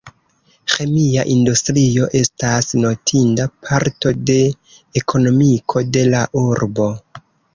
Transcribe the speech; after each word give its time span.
Ĥemia 0.75 1.25
industrio 1.33 2.07
estas 2.19 2.69
notinda 2.85 3.45
parto 3.67 4.15
de 4.31 4.39
ekonomiko 5.03 5.85
de 5.99 6.07
la 6.15 6.25
urbo. 6.45 6.91